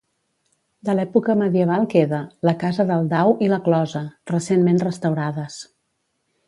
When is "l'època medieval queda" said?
0.99-2.23